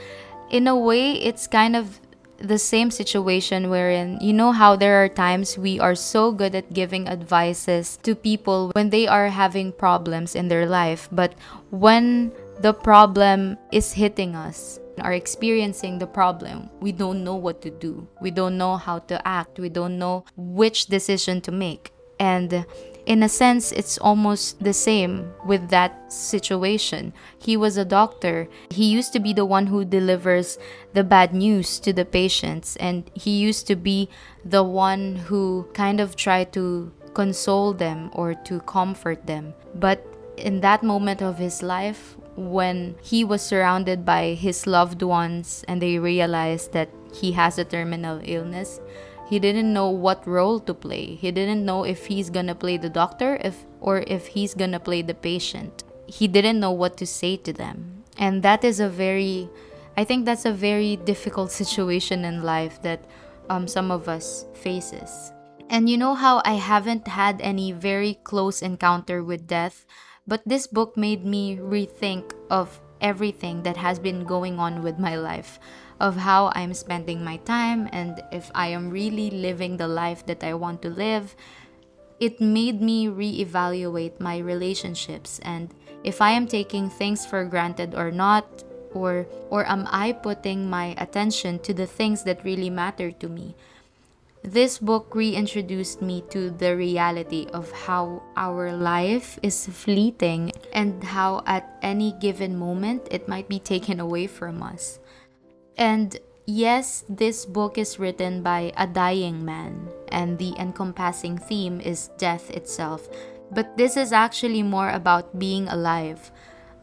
in 0.50 0.68
a 0.68 0.76
way, 0.76 1.12
it's 1.12 1.46
kind 1.46 1.74
of 1.74 2.00
the 2.38 2.58
same 2.58 2.90
situation 2.90 3.68
wherein 3.68 4.16
you 4.20 4.32
know 4.32 4.52
how 4.52 4.76
there 4.76 5.02
are 5.02 5.08
times 5.08 5.58
we 5.58 5.80
are 5.80 5.94
so 5.94 6.30
good 6.30 6.54
at 6.54 6.72
giving 6.72 7.08
advices 7.08 7.98
to 8.04 8.14
people 8.14 8.70
when 8.74 8.90
they 8.90 9.08
are 9.08 9.28
having 9.28 9.72
problems 9.72 10.36
in 10.36 10.46
their 10.46 10.66
life, 10.66 11.08
but 11.10 11.34
when 11.70 12.30
the 12.60 12.72
problem 12.72 13.58
is 13.72 13.92
hitting 13.94 14.36
us, 14.36 14.78
are 15.00 15.12
experiencing 15.12 15.98
the 15.98 16.06
problem, 16.06 16.70
we 16.80 16.92
don't 16.92 17.24
know 17.24 17.36
what 17.36 17.62
to 17.62 17.70
do. 17.70 18.06
We 18.20 18.30
don't 18.30 18.58
know 18.58 18.76
how 18.76 19.00
to 19.00 19.26
act. 19.26 19.58
We 19.58 19.68
don't 19.68 19.98
know 19.98 20.24
which 20.36 20.86
decision 20.86 21.40
to 21.42 21.52
make. 21.52 21.92
And 22.20 22.66
in 23.06 23.22
a 23.22 23.28
sense, 23.28 23.72
it's 23.72 23.96
almost 23.96 24.62
the 24.62 24.72
same 24.72 25.32
with 25.46 25.70
that 25.70 26.12
situation. 26.12 27.12
He 27.38 27.56
was 27.56 27.76
a 27.76 27.84
doctor. 27.84 28.48
He 28.70 28.84
used 28.84 29.12
to 29.12 29.20
be 29.20 29.32
the 29.32 29.46
one 29.46 29.66
who 29.66 29.84
delivers 29.84 30.58
the 30.92 31.04
bad 31.04 31.32
news 31.32 31.78
to 31.80 31.92
the 31.92 32.04
patients, 32.04 32.76
and 32.76 33.10
he 33.14 33.38
used 33.38 33.66
to 33.68 33.76
be 33.76 34.08
the 34.44 34.64
one 34.64 35.16
who 35.16 35.68
kind 35.74 36.00
of 36.00 36.16
tried 36.16 36.52
to 36.52 36.92
console 37.14 37.72
them 37.72 38.10
or 38.12 38.34
to 38.34 38.60
comfort 38.60 39.26
them. 39.26 39.54
But 39.74 40.04
in 40.36 40.60
that 40.60 40.82
moment 40.82 41.22
of 41.22 41.38
his 41.38 41.62
life, 41.62 42.16
when 42.38 42.94
he 43.02 43.24
was 43.24 43.42
surrounded 43.42 44.04
by 44.04 44.34
his 44.34 44.66
loved 44.66 45.02
ones 45.02 45.64
and 45.66 45.82
they 45.82 45.98
realized 45.98 46.72
that 46.72 46.88
he 47.12 47.32
has 47.32 47.58
a 47.58 47.64
terminal 47.64 48.20
illness, 48.22 48.80
he 49.28 49.40
didn't 49.40 49.72
know 49.72 49.90
what 49.90 50.26
role 50.26 50.60
to 50.60 50.72
play. 50.72 51.16
He 51.16 51.32
didn't 51.32 51.64
know 51.64 51.82
if 51.84 52.06
he's 52.06 52.30
gonna 52.30 52.54
play 52.54 52.76
the 52.76 52.88
doctor 52.88 53.38
if 53.42 53.66
or 53.80 54.04
if 54.06 54.28
he's 54.28 54.54
gonna 54.54 54.78
play 54.78 55.02
the 55.02 55.14
patient. 55.14 55.82
He 56.06 56.28
didn't 56.28 56.60
know 56.60 56.70
what 56.70 56.96
to 56.98 57.06
say 57.06 57.36
to 57.38 57.52
them. 57.52 58.04
And 58.16 58.42
that 58.44 58.62
is 58.62 58.78
a 58.78 58.88
very 58.88 59.50
I 59.96 60.04
think 60.04 60.24
that's 60.24 60.44
a 60.44 60.52
very 60.52 60.94
difficult 60.94 61.50
situation 61.50 62.24
in 62.24 62.44
life 62.44 62.80
that 62.82 63.04
um, 63.50 63.66
some 63.66 63.90
of 63.90 64.08
us 64.08 64.46
faces. 64.54 65.32
And 65.68 65.90
you 65.90 65.98
know 65.98 66.14
how 66.14 66.40
I 66.44 66.54
haven't 66.54 67.08
had 67.08 67.40
any 67.40 67.72
very 67.72 68.14
close 68.22 68.62
encounter 68.62 69.24
with 69.24 69.48
death 69.48 69.84
but 70.28 70.42
this 70.44 70.66
book 70.66 70.96
made 70.96 71.24
me 71.24 71.56
rethink 71.56 72.36
of 72.50 72.80
everything 73.00 73.62
that 73.62 73.76
has 73.76 73.98
been 73.98 74.24
going 74.24 74.60
on 74.60 74.82
with 74.82 74.98
my 74.98 75.16
life, 75.16 75.58
of 75.98 76.16
how 76.16 76.52
I'm 76.54 76.74
spending 76.74 77.24
my 77.24 77.38
time, 77.48 77.88
and 77.90 78.22
if 78.30 78.50
I 78.54 78.68
am 78.68 78.90
really 78.90 79.30
living 79.30 79.78
the 79.78 79.88
life 79.88 80.26
that 80.26 80.44
I 80.44 80.52
want 80.54 80.82
to 80.82 80.90
live. 80.90 81.34
It 82.20 82.40
made 82.40 82.82
me 82.82 83.06
reevaluate 83.06 84.18
my 84.18 84.38
relationships 84.38 85.38
and 85.44 85.72
if 86.04 86.20
I 86.20 86.30
am 86.30 86.46
taking 86.46 86.90
things 86.90 87.26
for 87.26 87.44
granted 87.44 87.94
or 87.94 88.10
not, 88.10 88.64
or 88.94 89.26
or 89.50 89.66
am 89.66 89.86
I 89.90 90.12
putting 90.12 90.70
my 90.70 90.94
attention 90.96 91.58
to 91.60 91.74
the 91.74 91.86
things 91.86 92.22
that 92.24 92.44
really 92.44 92.70
matter 92.70 93.10
to 93.12 93.28
me? 93.28 93.54
This 94.42 94.78
book 94.78 95.14
reintroduced 95.14 96.00
me 96.00 96.22
to 96.30 96.50
the 96.50 96.76
reality 96.76 97.46
of 97.52 97.70
how 97.72 98.22
our 98.36 98.72
life 98.72 99.38
is 99.42 99.66
fleeting 99.66 100.52
and 100.72 101.02
how 101.02 101.42
at 101.44 101.76
any 101.82 102.12
given 102.20 102.56
moment 102.56 103.08
it 103.10 103.28
might 103.28 103.48
be 103.48 103.58
taken 103.58 103.98
away 103.98 104.26
from 104.26 104.62
us. 104.62 105.00
And 105.76 106.16
yes, 106.46 107.04
this 107.08 107.44
book 107.44 107.78
is 107.78 107.98
written 107.98 108.42
by 108.42 108.72
a 108.76 108.86
dying 108.86 109.44
man, 109.44 109.90
and 110.08 110.38
the 110.38 110.54
encompassing 110.56 111.38
theme 111.38 111.80
is 111.80 112.10
death 112.16 112.50
itself. 112.50 113.08
But 113.50 113.76
this 113.76 113.96
is 113.96 114.12
actually 114.12 114.62
more 114.62 114.90
about 114.90 115.38
being 115.38 115.66
alive. 115.68 116.30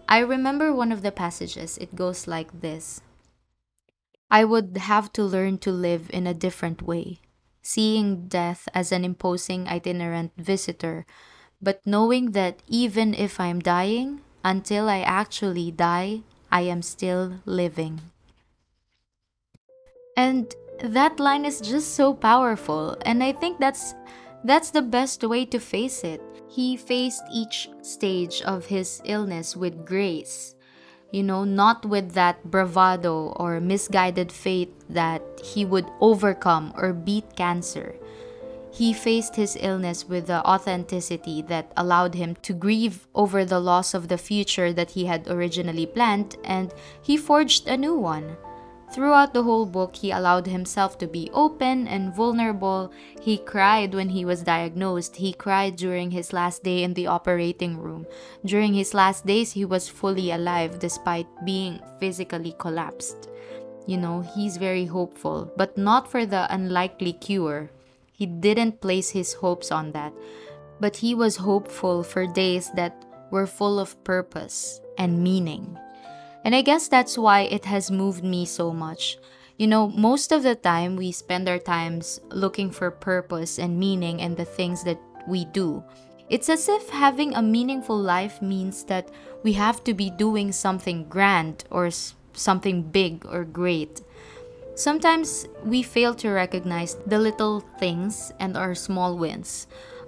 I 0.10 0.20
remember 0.20 0.74
one 0.74 0.92
of 0.92 1.02
the 1.02 1.12
passages, 1.12 1.78
it 1.78 1.96
goes 1.96 2.28
like 2.28 2.62
this 2.62 3.02
I 4.30 4.44
would 4.44 4.76
have 4.76 5.14
to 5.14 5.24
learn 5.24 5.58
to 5.60 5.72
live 5.72 6.10
in 6.12 6.28
a 6.28 6.34
different 6.34 6.82
way 6.82 7.22
seeing 7.66 8.28
death 8.28 8.70
as 8.74 8.92
an 8.92 9.04
imposing 9.04 9.68
itinerant 9.68 10.32
visitor, 10.38 11.06
but 11.62 11.82
knowing 11.86 12.32
that 12.32 12.62
even 12.68 13.14
if 13.14 13.40
I'm 13.40 13.60
dying, 13.60 14.22
until 14.44 14.88
I 14.88 15.02
actually 15.02 15.72
die, 15.72 16.22
I 16.52 16.62
am 16.62 16.82
still 16.82 17.42
living. 17.46 18.02
And 20.16 20.54
that 20.80 21.20
line 21.20 21.44
is 21.44 21.60
just 21.60 21.96
so 21.96 22.14
powerful, 22.14 22.96
and 23.02 23.24
I 23.24 23.34
think 23.34 23.60
that's 23.60 23.96
that's 24.44 24.70
the 24.70 24.84
best 24.84 25.24
way 25.24 25.46
to 25.46 25.60
face 25.60 26.04
it. 26.04 26.22
He 26.48 26.78
faced 26.78 27.24
each 27.34 27.68
stage 27.82 28.42
of 28.44 28.68
his 28.68 29.02
illness 29.04 29.58
with 29.58 29.86
grace 29.86 30.55
you 31.16 31.24
know, 31.24 31.46
not 31.46 31.86
with 31.86 32.12
that 32.12 32.44
bravado 32.52 33.32
or 33.40 33.62
misguided 33.62 34.34
faith 34.34 34.68
that 34.90 35.22
he 35.42 35.64
would 35.64 35.88
overcome 36.02 36.74
or 36.76 36.92
beat 36.92 37.38
cancer. 37.38 37.96
He 38.70 38.92
faced 38.92 39.38
his 39.38 39.58
illness 39.62 40.04
with 40.04 40.28
the 40.28 40.46
authenticity 40.46 41.42
that 41.44 41.72
allowed 41.78 42.16
him 42.16 42.36
to 42.42 42.52
grieve 42.52 43.08
over 43.16 43.46
the 43.46 43.62
loss 43.62 43.94
of 43.94 44.10
the 44.10 44.18
future 44.18 44.74
that 44.74 44.92
he 44.92 45.06
had 45.06 45.30
originally 45.30 45.86
planned, 45.86 46.36
and 46.44 46.74
he 47.02 47.16
forged 47.16 47.66
a 47.70 47.78
new 47.78 47.96
one. 47.96 48.36
Throughout 48.96 49.34
the 49.34 49.44
whole 49.44 49.66
book, 49.66 49.94
he 49.98 50.12
allowed 50.12 50.48
himself 50.48 50.98
to 51.00 51.08
be 51.08 51.30
open 51.34 51.86
and 51.86 52.16
vulnerable. 52.16 52.94
He 53.20 53.40
cried 53.40 53.94
when 53.94 54.08
he 54.08 54.24
was 54.24 54.42
diagnosed. 54.42 55.18
He 55.18 55.34
cried 55.34 55.76
during 55.76 56.12
his 56.12 56.32
last 56.32 56.64
day 56.64 56.82
in 56.82 56.94
the 56.94 57.08
operating 57.08 57.78
room. 57.78 58.08
During 58.46 58.74
his 58.74 58.94
last 58.94 59.26
days, 59.26 59.52
he 59.52 59.66
was 59.66 59.90
fully 59.90 60.32
alive 60.32 60.80
despite 60.80 61.28
being 61.44 61.82
physically 62.00 62.56
collapsed. 62.58 63.28
You 63.86 63.98
know, 63.98 64.22
he's 64.34 64.56
very 64.56 64.86
hopeful, 64.86 65.52
but 65.58 65.78
not 65.78 66.10
for 66.10 66.26
the 66.26 66.48
unlikely 66.48 67.20
cure. 67.20 67.72
He 68.14 68.26
didn't 68.26 68.80
place 68.80 69.10
his 69.10 69.34
hopes 69.34 69.74
on 69.74 69.92
that, 69.92 70.14
but 70.80 70.96
he 70.96 71.14
was 71.14 71.36
hopeful 71.36 72.02
for 72.02 72.28
days 72.28 72.72
that 72.76 73.04
were 73.30 73.46
full 73.46 73.78
of 73.78 74.02
purpose 74.06 74.80
and 74.98 75.22
meaning. 75.22 75.78
And 76.46 76.54
I 76.54 76.62
guess 76.62 76.88
that's 76.88 77.18
why 77.18 77.42
it 77.42 77.66
has 77.66 77.90
moved 77.90 78.24
me 78.24 78.46
so 78.46 78.72
much. 78.72 79.18
You 79.58 79.66
know, 79.66 79.90
most 79.90 80.32
of 80.32 80.44
the 80.44 80.54
time 80.54 80.96
we 80.96 81.12
spend 81.12 81.50
our 81.50 81.58
times 81.58 82.22
looking 82.30 82.70
for 82.70 82.92
purpose 82.92 83.58
and 83.58 83.80
meaning 83.80 84.20
in 84.20 84.36
the 84.36 84.46
things 84.46 84.84
that 84.84 85.00
we 85.28 85.46
do. 85.46 85.84
It's 86.30 86.48
as 86.48 86.70
if 86.70 86.90
having 86.90 87.34
a 87.34 87.42
meaningful 87.42 87.98
life 87.98 88.44
means 88.44 88.84
that 88.86 89.10
we 89.42 89.54
have 89.54 89.84
to 89.86 89.96
be 89.96 90.12
doing 90.12 90.52
something 90.52 91.10
grand 91.10 91.64
or 91.72 91.90
something 92.34 92.84
big 92.84 93.26
or 93.26 93.44
great. 93.44 94.02
Sometimes 94.76 95.48
we 95.64 95.82
fail 95.82 96.14
to 96.16 96.30
recognize 96.30 96.96
the 97.08 97.18
little 97.18 97.62
things 97.80 98.32
and 98.40 98.56
our 98.56 98.76
small 98.76 99.18
wins 99.18 99.66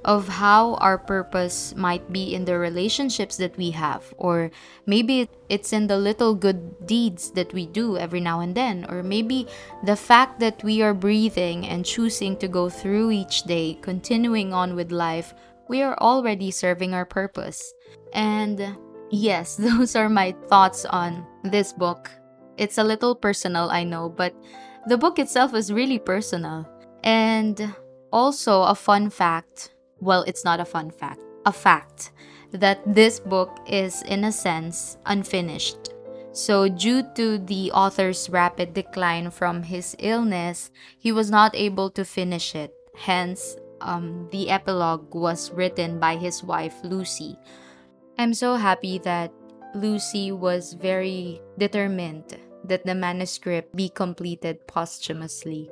of 0.07 0.25
how 0.25 0.75
our 0.75 0.97
purpose 0.97 1.75
might 1.75 2.13
be 2.13 2.33
in 2.33 2.45
the 2.45 2.57
relationships 2.57 3.35
that 3.35 3.55
we 3.57 3.69
have, 3.71 4.13
or 4.17 4.49
maybe 4.85 5.29
it's 5.49 5.73
in 5.73 5.85
the 5.85 5.97
little 5.97 6.33
good 6.33 6.87
deeds 6.87 7.29
that 7.31 7.53
we 7.53 7.67
do 7.67 7.97
every 7.97 8.21
now 8.21 8.39
and 8.39 8.55
then, 8.55 8.85
or 8.87 9.03
maybe 9.03 9.45
the 9.83 9.97
fact 9.97 10.39
that 10.39 10.63
we 10.63 10.81
are 10.81 10.93
breathing 10.93 11.67
and 11.67 11.85
choosing 11.85 12.37
to 12.37 12.47
go 12.47 12.69
through 12.69 13.11
each 13.11 13.43
day, 13.43 13.77
continuing 13.81 14.53
on 14.53 14.75
with 14.75 14.93
life, 14.93 15.33
we 15.67 15.81
are 15.81 15.97
already 15.99 16.51
serving 16.51 16.93
our 16.93 17.05
purpose. 17.05 17.73
And 18.13 18.77
yes, 19.11 19.55
those 19.59 19.97
are 19.97 20.07
my 20.07 20.33
thoughts 20.47 20.85
on 20.85 21.27
this 21.43 21.73
book. 21.73 22.09
It's 22.55 22.77
a 22.77 22.83
little 22.83 23.13
personal, 23.13 23.69
I 23.69 23.83
know, 23.83 24.07
but 24.07 24.33
the 24.87 24.97
book 24.97 25.19
itself 25.19 25.53
is 25.53 25.71
really 25.71 25.99
personal. 25.99 26.65
And 27.03 27.75
also, 28.13 28.63
a 28.63 28.73
fun 28.73 29.09
fact 29.09 29.71
well, 29.99 30.23
it's 30.23 30.43
not 30.43 30.59
a 30.59 30.65
fun 30.65 30.91
fact, 30.91 31.19
a 31.45 31.51
fact 31.51 32.11
that 32.51 32.81
this 32.85 33.19
book 33.19 33.57
is, 33.67 34.01
in 34.03 34.23
a 34.23 34.31
sense, 34.31 34.97
unfinished. 35.05 35.93
So, 36.31 36.69
due 36.69 37.03
to 37.15 37.39
the 37.39 37.71
author's 37.71 38.29
rapid 38.29 38.73
decline 38.73 39.31
from 39.31 39.63
his 39.63 39.95
illness, 39.99 40.69
he 40.97 41.11
was 41.11 41.31
not 41.31 41.55
able 41.55 41.89
to 41.91 42.05
finish 42.05 42.53
it. 42.53 42.73
Hence, 42.95 43.57
um, 43.81 44.27
the 44.31 44.49
epilogue 44.49 45.13
was 45.13 45.51
written 45.51 45.99
by 45.99 46.15
his 46.15 46.43
wife, 46.43 46.75
Lucy. 46.83 47.37
I'm 48.19 48.33
so 48.33 48.55
happy 48.55 48.99
that 48.99 49.31
Lucy 49.73 50.31
was 50.31 50.73
very 50.73 51.41
determined 51.57 52.37
that 52.63 52.85
the 52.85 52.95
manuscript 52.95 53.75
be 53.75 53.89
completed 53.89 54.67
posthumously 54.67 55.69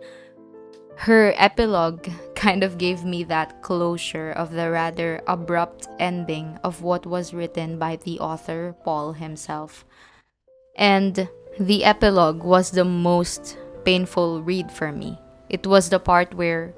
her 0.98 1.34
epilogue 1.38 2.08
kind 2.36 2.64
of 2.64 2.78
gave 2.78 3.04
me 3.04 3.24
that 3.26 3.62
closure 3.62 4.32
of 4.32 4.52
the 4.52 4.72
rather 4.72 5.22
abrupt 5.28 5.88
ending 6.00 6.58
of 6.64 6.82
what 6.82 7.06
was 7.06 7.34
written 7.34 7.78
by 7.78 7.98
the 7.98 8.20
author, 8.20 8.76
Paul 8.84 9.14
himself. 9.14 9.86
And 10.76 11.28
the 11.60 11.84
epilogue 11.84 12.44
was 12.44 12.72
the 12.72 12.86
most 12.86 13.58
painful 13.84 14.42
read 14.42 14.72
for 14.72 14.92
me. 14.92 15.18
It 15.50 15.68
was 15.68 15.90
the 15.90 16.00
part 16.00 16.34
where 16.34 16.74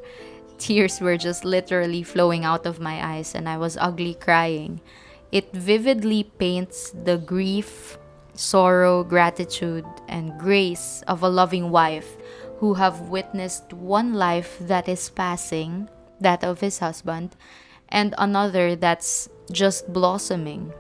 tears 0.58 1.00
were 1.00 1.18
just 1.18 1.46
literally 1.46 2.04
flowing 2.04 2.44
out 2.44 2.66
of 2.66 2.80
my 2.80 3.16
eyes 3.16 3.36
and 3.36 3.48
I 3.48 3.58
was 3.58 3.78
ugly 3.80 4.14
crying. 4.14 4.82
It 5.32 5.52
vividly 5.54 6.24
paints 6.24 6.92
the 6.92 7.18
grief, 7.18 7.98
sorrow, 8.34 9.04
gratitude, 9.04 9.86
and 10.08 10.40
grace 10.40 11.04
of 11.08 11.24
a 11.24 11.30
loving 11.30 11.70
wife 11.70 12.18
who 12.60 12.74
have 12.76 13.10
witnessed 13.10 13.74
one 13.74 14.14
life 14.14 14.58
that 14.62 14.88
is 14.88 15.10
passing, 15.10 15.90
that 16.20 16.44
of 16.44 16.60
his 16.60 16.80
husband, 16.80 17.36
and 17.90 18.16
another 18.18 18.76
that's 18.76 19.30
just 19.52 19.92
blossoming, 19.94 20.74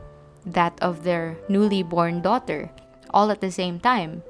that 0.46 0.78
of 0.82 1.04
their 1.04 1.38
newly 1.50 1.84
born 1.84 2.22
daughter, 2.22 2.70
all 3.12 3.32
at 3.32 3.42
the 3.42 3.52
same 3.52 3.80
time. 3.80 4.24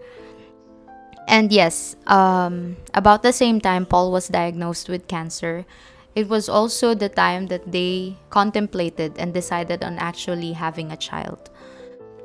And 1.27 1.51
yes, 1.51 1.95
um, 2.07 2.77
about 2.93 3.23
the 3.23 3.33
same 3.33 3.59
time 3.59 3.85
Paul 3.85 4.11
was 4.11 4.27
diagnosed 4.27 4.87
with 4.87 5.07
cancer, 5.07 5.65
it 6.15 6.27
was 6.27 6.49
also 6.49 6.95
the 6.95 7.09
time 7.09 7.47
that 7.47 7.71
they 7.71 8.17
contemplated 8.29 9.17
and 9.19 9.33
decided 9.33 9.83
on 9.83 9.99
actually 9.99 10.53
having 10.53 10.91
a 10.91 10.97
child. 10.97 11.49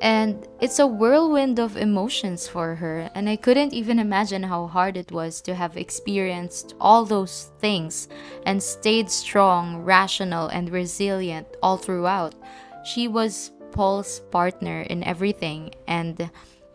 And 0.03 0.45
it's 0.59 0.79
a 0.79 0.85
whirlwind 0.85 1.59
of 1.59 1.77
emotions 1.77 2.45
for 2.45 2.75
her, 2.75 3.09
and 3.15 3.29
I 3.29 3.37
couldn't 3.37 3.71
even 3.71 3.99
imagine 3.99 4.43
how 4.43 4.67
hard 4.67 4.97
it 4.97 5.13
was 5.13 5.39
to 5.43 5.55
have 5.55 5.77
experienced 5.77 6.75
all 6.81 7.05
those 7.05 7.51
things 7.59 8.09
and 8.45 8.61
stayed 8.61 9.09
strong, 9.09 9.77
rational, 9.77 10.47
and 10.47 10.69
resilient 10.69 11.47
all 11.63 11.77
throughout. 11.77 12.35
She 12.83 13.07
was 13.07 13.51
Paul's 13.71 14.19
partner 14.29 14.81
in 14.81 15.05
everything, 15.05 15.71
and 15.87 16.29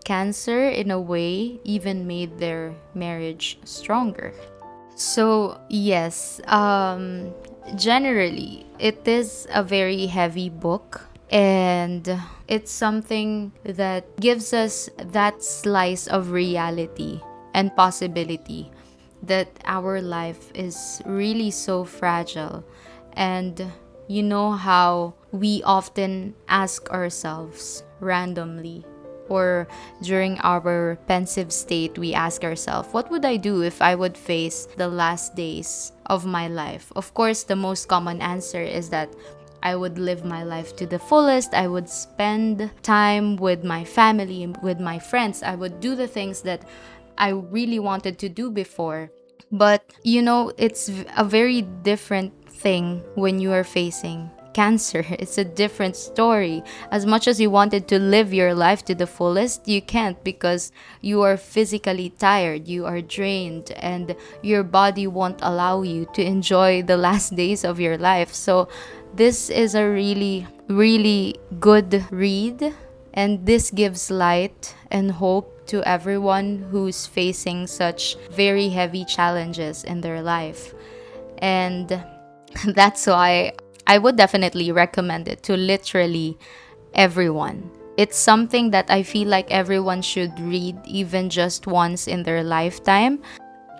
cancer, 0.07 0.71
in 0.71 0.91
a 0.91 0.99
way, 0.99 1.61
even 1.65 2.07
made 2.07 2.39
their 2.39 2.75
marriage 2.95 3.59
stronger. 3.65 4.33
So, 4.97 5.61
yes, 5.69 6.41
um, 6.47 7.35
generally, 7.77 8.65
it 8.79 9.07
is 9.07 9.47
a 9.53 9.63
very 9.63 10.07
heavy 10.07 10.49
book 10.49 11.08
and 11.31 12.21
it's 12.47 12.71
something 12.71 13.53
that 13.65 14.17
gives 14.21 14.53
us 14.53 14.89
that 14.99 15.43
slice 15.43 16.07
of 16.07 16.31
reality 16.31 17.21
and 17.55 17.75
possibility 17.77 18.71
that 19.23 19.49
our 19.65 20.01
life 20.01 20.51
is 20.55 21.03
really 21.05 21.51
so 21.51 21.85
fragile 21.85 22.65
and 23.15 23.67
you 24.07 24.23
know 24.23 24.53
how 24.53 25.13
we 25.33 25.63
often 25.65 26.35
ask 26.49 26.89
ourselves 26.91 27.83
randomly 28.01 28.87
or 29.29 29.69
during 30.03 30.39
our 30.41 30.97
pensive 31.07 31.53
state, 31.53 31.99
we 31.99 32.15
ask 32.15 32.45
ourselves, 32.45 32.89
what 32.93 33.11
would 33.11 33.25
I 33.25 33.37
do 33.37 33.63
if 33.63 33.81
I 33.83 33.95
would 33.95 34.17
face 34.17 34.67
the 34.77 34.89
last 34.89 35.35
days 35.37 35.93
of 36.07 36.25
my 36.25 36.49
life? 36.49 36.91
Of 36.97 37.13
course, 37.15 37.43
the 37.43 37.57
most 37.57 37.89
common 37.89 38.21
answer 38.23 38.63
is 38.63 38.89
that 38.91 39.13
I 39.63 39.77
would 39.77 39.99
live 39.99 40.25
my 40.25 40.43
life 40.45 40.77
to 40.77 40.87
the 40.87 40.99
fullest. 40.99 41.55
I 41.55 41.69
would 41.69 41.89
spend 41.89 42.71
time 42.83 43.37
with 43.37 43.65
my 43.65 43.85
family, 43.85 44.47
with 44.63 44.81
my 44.81 44.99
friends. 44.99 45.43
I 45.43 45.55
would 45.55 45.81
do 45.81 45.95
the 45.95 46.09
things 46.09 46.43
that 46.43 46.63
I 47.17 47.31
really 47.31 47.79
wanted 47.79 48.19
to 48.21 48.29
do 48.29 48.51
before. 48.51 49.11
But, 49.51 49.93
you 50.03 50.23
know, 50.23 50.53
it's 50.59 50.91
a 51.17 51.25
very 51.25 51.63
different 51.63 52.33
thing 52.49 53.03
when 53.15 53.39
you 53.39 53.53
are 53.53 53.65
facing 53.65 54.31
cancer. 54.59 55.05
It's 55.23 55.39
a 55.39 55.45
different 55.45 55.95
story. 55.95 56.63
As 56.91 57.07
much 57.07 57.29
as 57.29 57.41
you 57.41 57.51
wanted 57.51 57.87
to 57.89 57.99
live 57.99 58.35
your 58.35 58.55
life 58.55 58.85
to 58.87 58.95
the 58.95 59.07
fullest, 59.07 59.69
you 59.69 59.81
can't 59.81 60.19
because 60.25 60.73
you 61.01 61.23
are 61.23 61.37
physically 61.37 62.11
tired, 62.11 62.67
you 62.67 62.83
are 62.85 63.01
drained, 63.01 63.71
and 63.93 64.17
your 64.43 64.65
body 64.81 65.07
won't 65.07 65.41
allow 65.43 65.83
you 65.83 66.07
to 66.15 66.23
enjoy 66.23 66.83
the 66.83 66.97
last 67.09 67.37
days 67.37 67.63
of 67.65 67.79
your 67.79 67.97
life. 68.11 68.35
So, 68.35 68.69
this 69.15 69.51
is 69.51 69.75
a 69.75 69.89
really, 69.89 70.47
really 70.69 71.37
good 71.61 72.05
read, 72.11 72.75
and 73.15 73.45
this 73.47 73.71
gives 73.71 74.11
light 74.11 74.75
and 74.91 75.11
hope 75.11 75.67
to 75.69 75.83
everyone 75.83 76.67
who's 76.71 77.07
facing 77.07 77.67
such 77.67 78.17
very 78.31 78.69
heavy 78.69 79.05
challenges 79.05 79.85
in 79.85 80.01
their 80.01 80.23
life. 80.23 80.75
And 81.39 81.89
that's 82.67 83.07
why 83.07 83.53
I 83.87 83.99
would 83.99 84.17
definitely 84.17 84.73
recommend 84.73 85.29
it 85.29 85.43
to 85.45 85.57
literally 85.57 86.39
everyone. 86.95 87.71
It's 87.97 88.17
something 88.17 88.71
that 88.71 88.91
I 88.91 89.03
feel 89.03 89.29
like 89.29 89.51
everyone 89.51 90.03
should 90.03 90.39
read 90.39 90.77
even 90.87 91.29
just 91.31 91.67
once 91.67 92.07
in 92.07 92.23
their 92.23 92.45
lifetime 92.45 93.21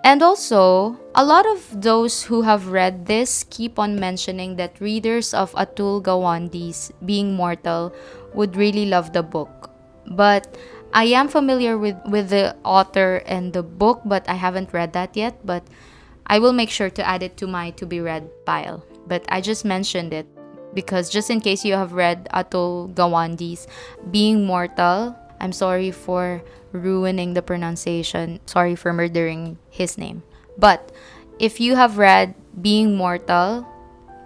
and 0.03 0.23
also, 0.23 0.97
a 1.15 1.23
lot 1.23 1.45
of 1.45 1.81
those 1.81 2.23
who 2.23 2.41
have 2.41 2.67
read 2.67 3.05
this 3.05 3.43
keep 3.49 3.77
on 3.79 3.99
mentioning 3.99 4.55
that 4.55 4.79
readers 4.79 5.33
of 5.33 5.51
Atul 5.53 6.01
Gawande's 6.01 6.91
Being 7.05 7.35
Mortal 7.35 7.93
would 8.33 8.55
really 8.55 8.85
love 8.85 9.13
the 9.13 9.23
book. 9.23 9.69
But 10.07 10.57
I 10.93 11.05
am 11.05 11.27
familiar 11.27 11.77
with, 11.77 11.95
with 12.05 12.29
the 12.29 12.55
author 12.63 13.21
and 13.25 13.53
the 13.53 13.63
book, 13.63 14.01
but 14.05 14.27
I 14.27 14.33
haven't 14.33 14.73
read 14.73 14.93
that 14.93 15.15
yet. 15.15 15.45
But 15.45 15.63
I 16.27 16.39
will 16.39 16.53
make 16.53 16.69
sure 16.69 16.89
to 16.89 17.07
add 17.07 17.23
it 17.23 17.37
to 17.37 17.47
my 17.47 17.71
to 17.71 17.85
be 17.85 17.99
read 18.01 18.29
pile. 18.45 18.85
But 19.07 19.25
I 19.29 19.41
just 19.41 19.65
mentioned 19.65 20.13
it 20.13 20.27
because 20.73 21.09
just 21.09 21.29
in 21.29 21.41
case 21.41 21.65
you 21.65 21.73
have 21.73 21.93
read 21.93 22.27
Atul 22.33 22.93
Gawande's 22.93 23.67
Being 24.11 24.45
Mortal, 24.45 25.15
I'm 25.39 25.51
sorry 25.51 25.91
for 25.91 26.43
ruining 26.71 27.33
the 27.33 27.41
pronunciation. 27.41 28.39
Sorry 28.45 28.75
for 28.75 28.93
murdering 28.93 29.57
his 29.69 29.97
name. 29.97 30.23
But 30.57 30.91
if 31.39 31.59
you 31.59 31.75
have 31.75 31.97
read 31.97 32.35
Being 32.61 32.95
Mortal, 32.95 33.65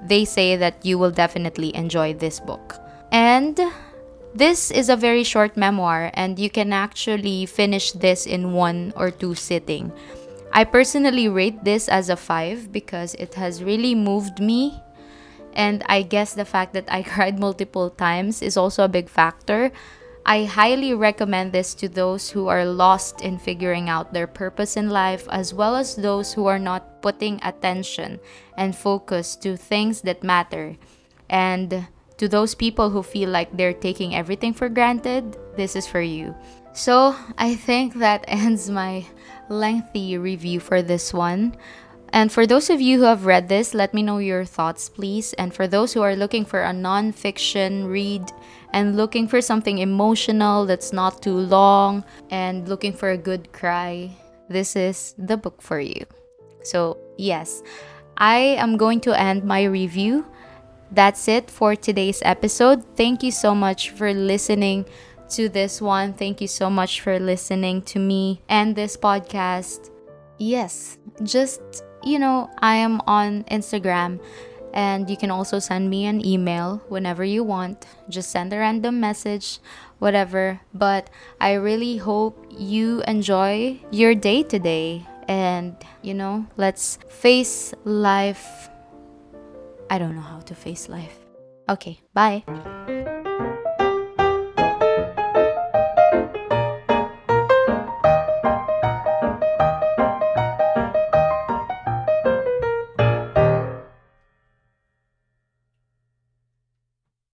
they 0.04 0.26
say 0.26 0.56
that 0.56 0.86
you 0.86 0.97
will 0.97 1.12
definitely 1.12 1.76
enjoy 1.76 2.13
this 2.13 2.39
book. 2.39 2.76
And 3.12 3.60
this 4.34 4.71
is 4.71 4.89
a 4.89 4.97
very 4.97 5.23
short 5.23 5.56
memoir, 5.56 6.10
and 6.15 6.39
you 6.39 6.49
can 6.49 6.73
actually 6.73 7.45
finish 7.45 7.91
this 7.91 8.26
in 8.26 8.54
one 8.54 8.91
or 8.97 9.12
two 9.12 9.36
sitting. 9.36 9.93
I 10.52 10.65
personally 10.65 11.30
rate 11.30 11.63
this 11.63 11.88
as 11.88 12.10
a 12.10 12.15
5 12.17 12.71
because 12.71 13.13
it 13.15 13.36
has 13.36 13.63
really 13.63 13.95
moved 13.95 14.39
me. 14.39 14.82
And 15.54 15.84
I 15.86 16.02
guess 16.02 16.34
the 16.34 16.45
fact 16.45 16.73
that 16.73 16.86
I 16.89 17.04
cried 17.13 17.39
multiple 17.39 17.89
times 17.89 18.41
is 18.41 18.58
also 18.58 18.84
a 18.84 18.89
big 18.89 19.10
factor. 19.10 19.71
I 20.25 20.45
highly 20.45 20.93
recommend 20.93 21.51
this 21.51 21.73
to 21.75 21.89
those 21.89 22.29
who 22.29 22.47
are 22.47 22.65
lost 22.65 23.21
in 23.21 23.38
figuring 23.38 23.89
out 23.89 24.13
their 24.13 24.27
purpose 24.27 24.77
in 24.77 24.89
life, 24.89 25.27
as 25.29 25.53
well 25.53 25.75
as 25.75 25.95
those 25.95 26.33
who 26.33 26.45
are 26.47 26.59
not 26.59 27.01
putting 27.01 27.43
attention 27.43 28.19
and 28.55 28.75
focus 28.75 29.36
to 29.38 29.57
things 29.57 30.01
that 30.01 30.23
matter. 30.23 30.77
And 31.29 31.88
to 32.17 32.29
those 32.29 32.55
people 32.55 32.89
who 32.89 33.03
feel 33.03 33.29
like 33.29 33.55
they're 33.57 33.73
taking 33.73 34.15
everything 34.15 34.53
for 34.53 34.69
granted, 34.69 35.36
this 35.57 35.75
is 35.75 35.88
for 35.88 36.01
you. 36.01 36.33
So, 36.71 37.15
I 37.38 37.55
think 37.55 37.95
that 37.95 38.23
ends 38.27 38.69
my 38.69 39.05
lengthy 39.49 40.17
review 40.17 40.62
for 40.62 40.81
this 40.81 41.13
one. 41.13 41.57
And 42.13 42.31
for 42.31 42.45
those 42.45 42.69
of 42.69 42.79
you 42.79 42.99
who 42.99 43.05
have 43.05 43.25
read 43.25 43.49
this, 43.49 43.73
let 43.73 43.93
me 43.93 44.03
know 44.03 44.19
your 44.19 44.45
thoughts, 44.45 44.88
please. 44.88 45.33
And 45.33 45.53
for 45.53 45.67
those 45.67 45.93
who 45.93 46.01
are 46.01 46.15
looking 46.15 46.45
for 46.45 46.62
a 46.62 46.71
non-fiction 46.71 47.88
read 47.88 48.31
and 48.73 48.97
looking 48.97 49.27
for 49.27 49.41
something 49.41 49.77
emotional 49.77 50.65
that's 50.65 50.91
not 50.91 51.21
too 51.21 51.38
long 51.38 52.03
and 52.29 52.67
looking 52.67 52.91
for 52.91 53.12
a 53.12 53.17
good 53.17 53.53
cry, 53.53 54.09
this 54.49 54.75
is 54.75 55.15
the 55.17 55.38
book 55.38 55.62
for 55.62 55.79
you. 55.79 56.05
So, 56.63 56.97
yes, 57.17 57.62
I 58.17 58.57
am 58.57 58.77
going 58.77 58.99
to 59.01 59.17
end 59.17 59.43
my 59.43 59.63
review. 59.63 60.25
That's 60.91 61.27
it 61.27 61.49
for 61.49 61.75
today's 61.75 62.21
episode. 62.23 62.83
Thank 62.95 63.23
you 63.23 63.31
so 63.31 63.55
much 63.55 63.91
for 63.91 64.13
listening 64.13 64.86
to 65.29 65.49
this 65.49 65.81
one. 65.81 66.13
Thank 66.13 66.41
you 66.41 66.47
so 66.47 66.69
much 66.69 67.01
for 67.01 67.19
listening 67.19 67.81
to 67.83 67.99
me 67.99 68.41
and 68.49 68.75
this 68.75 68.97
podcast. 68.97 69.89
Yes, 70.38 70.97
just 71.23 71.62
you 72.03 72.19
know, 72.19 72.49
I 72.59 72.75
am 72.75 73.01
on 73.07 73.43
Instagram 73.45 74.19
and 74.73 75.09
you 75.09 75.15
can 75.15 75.31
also 75.31 75.59
send 75.59 75.89
me 75.89 76.05
an 76.05 76.25
email 76.25 76.81
whenever 76.89 77.23
you 77.23 77.43
want. 77.43 77.86
Just 78.09 78.31
send 78.31 78.51
a 78.51 78.57
random 78.57 78.99
message, 78.99 79.59
whatever. 79.99 80.59
But 80.73 81.09
I 81.39 81.53
really 81.53 81.97
hope 81.97 82.45
you 82.49 83.01
enjoy 83.07 83.79
your 83.91 84.15
day 84.15 84.43
today. 84.43 85.05
And, 85.27 85.77
you 86.01 86.13
know, 86.13 86.47
let's 86.57 86.97
face 87.07 87.73
life. 87.86 88.69
I 89.89 89.97
don't 89.99 90.15
know 90.15 90.21
how 90.21 90.39
to 90.39 90.55
face 90.55 90.89
life. 90.89 91.17
Okay, 91.69 92.01
bye. 92.13 92.43